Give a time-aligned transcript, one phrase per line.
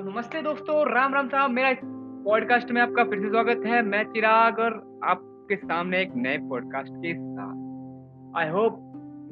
[0.00, 1.72] तो नमस्ते दोस्तों, राम राम साहब, मेरा
[2.24, 6.92] पॉडकास्ट में आपका फिर से स्वागत है। मैं चिराग और आपके सामने एक नए पॉडकास्ट
[6.92, 8.78] के साथ। आई होप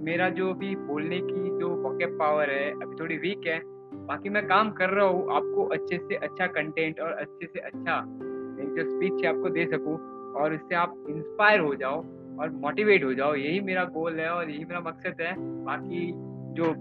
[0.00, 3.60] मेरा जो भी बोलने की जो वॉकेब पावर है, अभी थोड़ी वीक है।
[4.06, 8.04] बाकी मैं काम कर रहा हूँ, आपको अच्छे से अच्छा कंटेंट और अच्छे से अच्छा
[8.06, 9.96] जो स्पीच है आपको दे सकूँ
[10.34, 11.96] और इससे आप इंस्पायर हो जाओ
[12.40, 16.12] और मोटिवेट हो जाओ। यही मेरा गोल है और यही मेरा मकसद है। बाकी
[16.54, 16.74] जो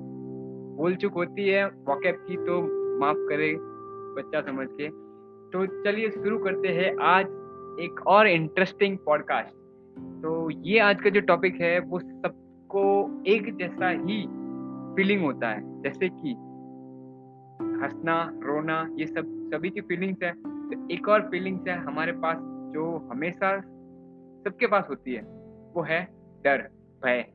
[0.75, 2.61] बोल चुक होती है वॉकअप की तो
[2.99, 3.76] माफ़ करे।
[4.17, 4.87] बच्चा समझ के।
[5.49, 7.25] तो चलिए शुरू करते हैं आज
[7.79, 9.57] एक और इंटरेस्टिंग पॉडकास्ट
[9.97, 14.27] तो ये आज का जो टॉपिक है, वो सबको एक जैसा ही
[14.95, 16.29] फीलिंग होता है। जैसे कि
[17.83, 22.37] हंसना, रोना, ये सब, सभी की फीलिंग्स है। तो एक और फीलिंग्स है हमारे पास,
[22.73, 23.61] जो हमेशा
[24.45, 25.21] सबके पास होती है।
[25.75, 26.07] वो है
[26.43, 26.57] डर,
[27.05, 27.25] भय।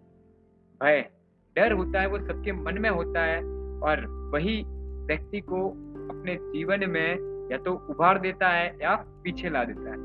[0.82, 1.10] भय।
[1.56, 3.38] डर होता है, वो सबके मन में होता है
[3.80, 4.62] और वही
[5.06, 9.96] व्यक्ति को अपने जीवन में या तो उभार देता है या पीछे ला देता है।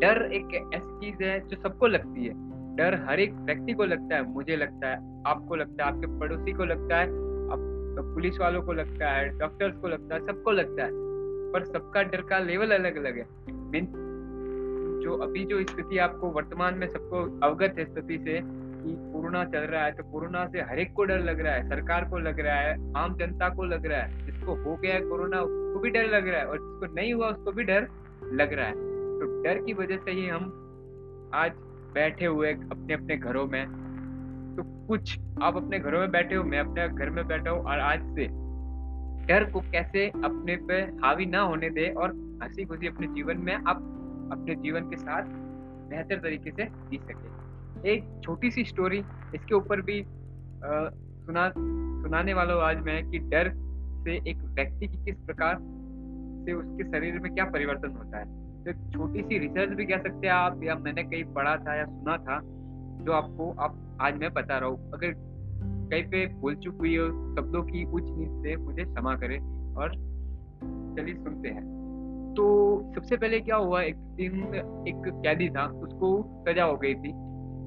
[0.00, 2.34] डर एक ऐसी चीज़ है जो सबको लगती है।
[2.76, 6.52] डर हर एक व्यक्ति को लगता है, मुझे लगता है, आपको लगता है, आपके पड़ोसी
[6.52, 7.06] को लगता है
[7.96, 10.90] तो पुलिस वालों को लगता है, डॉक्टर्स को लगता है, सबको लगता है।
[11.52, 13.86] पर सबका डर का लेवल अलग अलग है। मीन
[15.04, 18.40] जो अभी जो स्थिति आपको वर्तमान में सबको अवगत है स्थिति से
[18.86, 21.68] कि कोरोना चल रहा है तो कोरोना से हर एक को डर लग रहा है,
[21.68, 25.00] सरकार को लग रहा है, आम जनता को लग रहा है, जिसको हो गया है
[25.00, 27.88] कोरोना, उसको भी डर लग रहा है और जिसको नहीं हुआ, उसको भी डर
[28.32, 30.44] लग रहा है। तो डर की वजह से ही हम
[31.34, 31.52] आज
[31.94, 33.66] बैठे हुए अपने अपने घरों में।
[34.56, 37.80] तो कुछ आप अपने घरों में बैठे हो, मैं अपने घर में बैठा हूँ और
[37.80, 38.28] आज से
[39.26, 42.10] डर को कैसे अपने पे हावी ना होने दे और
[42.42, 43.76] हँसी खुशी अपने जीवन में आप
[44.32, 45.22] अपने जीवन के साथ
[45.90, 47.45] बेहतर तरीके से जी सके।
[47.84, 48.98] एक छोटी सी स्टोरी
[49.34, 50.88] इसके ऊपर भी आ,
[51.26, 53.52] सुना सुनाने वाला आज मैं कि डर
[54.04, 55.56] से एक व्यक्ति की किस प्रकार
[56.46, 58.24] से उसके शरीर में क्या परिवर्तन होता है।
[58.64, 61.74] तो एक छोटी सी रिसर्च भी कह सकते हैं आप या मैंने कहीं पढ़ा था
[61.74, 62.40] या सुना था
[63.04, 65.14] जो आपको आप आज मैं बता रहा हूँ। अगर
[65.90, 69.38] कहीं पे भूल चुक हुई हो शब्दों की उच्च नीच से मुझे क्षमा करें
[69.74, 69.92] और
[70.98, 71.64] चलिए सुनते हैं।
[72.34, 72.46] तो
[72.94, 74.54] सबसे पहले क्या हुआ एक दिन
[74.88, 77.12] एक कैदी था उसको सजा हो गई थी।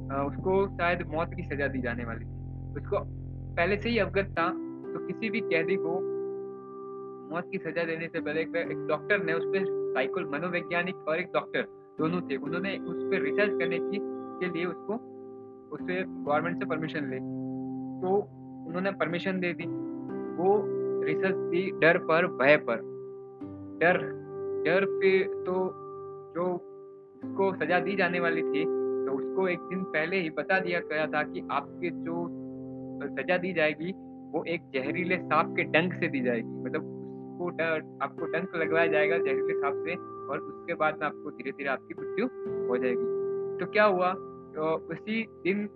[0.10, 3.00] उसको शायद मौत की सजा दी जाने वाली थी। उसको
[3.56, 6.00] पहले से ही अवगत था तो किसी भी कैदी को
[7.32, 11.28] मौत की सजा देने से पहले एक डॉक्टर ने उस पर साइकोल मनोवैज्ञानिक और एक
[11.34, 11.68] डॉक्टर
[12.00, 14.00] दोनों थे, उन्होंने उस पर रिसर्च करने की,
[14.40, 14.94] के लिए उसको
[15.76, 17.18] उससे गवर्नमेंट से परमिशन ले
[18.02, 18.16] तो
[18.68, 19.66] उन्होंने परमिशन दे दी।
[20.38, 20.50] वो
[21.06, 22.78] रिसर्च थी डर पर, भय पर।
[23.82, 23.98] डर
[24.66, 25.56] डर पे तो
[26.36, 26.46] जो
[27.24, 28.64] उसको सजा दी जाने वाली थी
[29.10, 32.16] तो उसको एक दिन पहले ही बता दिया गया था कि आपके जो
[33.10, 33.92] सजा दी जाएगी
[34.32, 37.48] वो एक जहरीले सांप के डंक से दी जाएगी। मतलब उसको
[38.04, 39.96] आपको डंक लगवाया जाएगा जहरीले सांप से
[40.30, 42.28] और उसके बाद में आपको धीरे धीरे आपकी मृत्यु
[42.68, 43.08] हो जाएगी।
[43.60, 44.14] तो क्या हुआ?
[44.56, 45.68] तो उसी दिन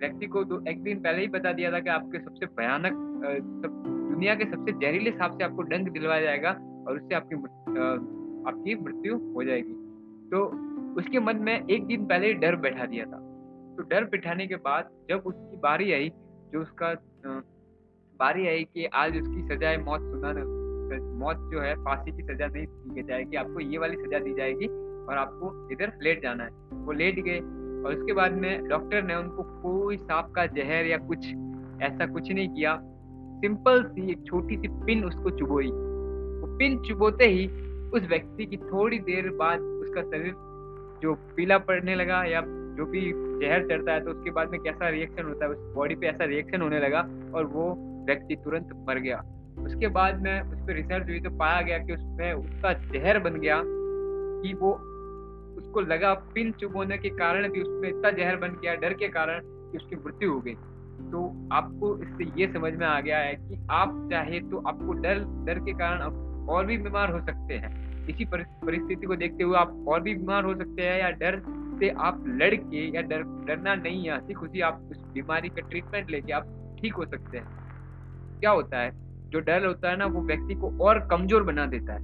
[0.00, 3.82] व्यक्ति को दो एक दिन पहले ही बता दिया था कि आपके सबसे भयानक सब,
[4.12, 6.50] दुनिया के सबसे जहरीले सांप से आपको डंक दिलवाया जाएगा
[6.88, 7.36] और उससे आपकी
[8.48, 9.74] आपकी मृत्यु हो जाएगी।
[10.30, 10.46] तो
[10.96, 13.18] उसके मन में एक दिन पहले डर बैठा दिया था।
[13.76, 16.08] तो डर बिठाने के बाद जब उसकी बारी आई,
[16.52, 16.94] जो उसका
[18.20, 20.44] बारी आई कि आज उसकी सजाए मौत सुनाना
[21.18, 24.66] मौत जो है, फांसी की सजा नहीं दी जाएगी, आपको ये वाली सजा दी जाएगी
[24.66, 26.50] और आपको इधर लेट जाना है।
[26.84, 30.98] वो लेट गए और उसके बाद में डॉक्टर ने उनको कोई सांप का जहर या
[30.98, 31.26] कुछ
[31.82, 32.78] ऐसा कुछ नहीं किया।
[33.40, 37.46] सिंपल सी एक छोटी सी पिन उसको चुबोई वो पिन चुबोते ही
[37.90, 40.32] उस व्यक्ति की थोड़ी देर बाद उसका शरीर
[41.02, 42.40] जो पीला पड़ने लगा या
[42.76, 43.00] जो भी
[43.40, 46.24] जहर चढ़ता है तो उसके बाद में कैसा रिएक्शन होता है, उस बॉडी पे ऐसा
[46.24, 47.00] रिएक्शन होने लगा
[47.34, 47.74] और वो
[48.06, 49.22] व्यक्ति तुरंत मर गया।
[49.58, 53.40] उसके बाद में उस पर रिसर्च हुई तो पाया गया कि उसमें उसका जहर बन
[53.40, 54.72] गया कि वो
[55.58, 59.40] उसको लगा पिन चुभोने के कारण भी उसमें इतना जहर बन गया, डर के कारण
[59.42, 60.54] कि उसकी मृत्यु हो गई।
[61.10, 65.18] तो आपको इससे ये समझ में आ गया है कि आप चाहे तो आपको डर
[65.46, 67.74] डर के कारण आप और भी बीमार हो सकते हैं।
[68.08, 71.40] इसी परिस्थिति को देखते हुए आप और भी बीमार हो सकते हैं या डर
[71.80, 75.68] से आप लड़ के या डर, डरना नहीं है। हँसी खुशी आप उस बीमारी का
[75.68, 77.46] ट्रीटमेंट लेके आप ठीक हो सकते हैं।
[78.40, 78.90] क्या होता है?
[79.30, 82.00] जो डर होता है ना, वो व्यक्ति को और कमज़ोर बना देता है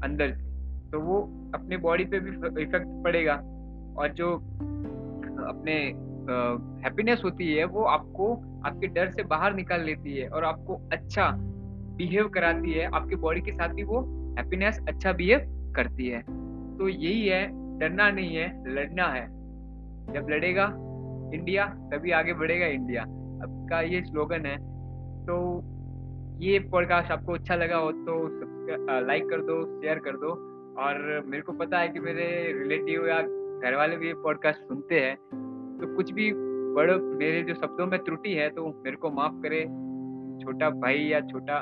[0.00, 1.20] अंदर से। तो वो
[1.54, 2.30] अपने बॉडी पे भी
[2.62, 3.34] इफ़ेक्ट पड़ेगा
[3.98, 4.34] और जो
[5.48, 5.74] अपने
[6.84, 8.34] हैप्पीनेस होती है, वो आपको,
[8.66, 11.30] आपके डर से बाहर निकाल लेती है और आपको अच्छा
[11.96, 14.02] बिहेव कराती है। आपके बॉडी के साथ ही वो
[14.38, 16.20] हैप्पीनेस अच्छा बिहेव करती है।
[16.78, 17.46] तो यही है,
[17.78, 19.26] डरना नहीं है, लड़ना है।
[20.14, 20.64] जब लड़ेगा
[21.34, 24.56] इंडिया तभी आगे बढ़ेगा इंडिया अब का ये स्लोगन है।
[25.26, 25.36] तो
[26.42, 28.14] ये पॉडकास्ट आपको अच्छा लगा हो तो
[29.06, 30.30] लाइक कर दो शेयर कर दो।
[30.82, 35.00] और मेरे को पता है कि मेरे रिलेटिव या घर वाले भी ये पॉडकास्ट सुनते
[35.00, 35.16] हैं।
[35.80, 39.60] तो कुछ भी बड़ मेरे जो शब्दों में त्रुटि है तो मेरे को माफ़ करे।
[40.44, 41.58] छोटा भाई या छोटा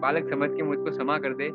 [0.00, 1.48] बालक समझ के मुझको क्षमा कर दे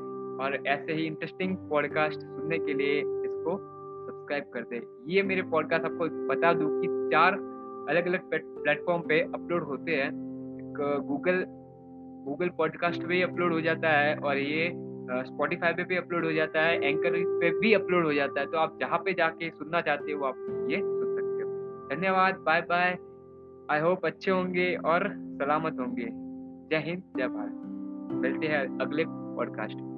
[0.44, 3.58] और ऐसे ही इंटरेस्टिंग पॉडकास्ट सुनने के लिए इसको
[4.06, 7.34] सब्सक्राइब कर दे। ये मेरे पॉडकास्ट आपको बता दूँ कि चार
[7.90, 10.12] अलग अलग प्लेटफॉर्म पे अपलोड होते हैं।
[11.08, 11.44] गूगल
[12.26, 14.72] गूगल पॉडकास्ट पे अपलोड हो जाता है और ये
[15.26, 18.58] स्पॉटिफाई पे भी अपलोड हो जाता है एंकर पे भी अपलोड हो जाता है। तो
[18.58, 21.50] आप जहाँ पे जाके सुनना चाहते हो, आप ये सुन सकते हो।
[21.90, 22.98] धन्यवाद बाय बाय
[23.72, 26.08] आई होप अच्छे होंगे और सलामत होंगे।
[26.70, 27.73] जय हिंद, जय भारत।
[28.14, 29.93] मिलते हैं अगले पॉडकास्ट